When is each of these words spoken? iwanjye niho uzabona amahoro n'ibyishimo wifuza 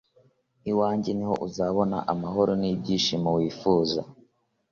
iwanjye 0.71 1.11
niho 1.17 1.35
uzabona 1.47 1.97
amahoro 2.13 2.51
n'ibyishimo 2.61 3.29
wifuza 3.37 4.01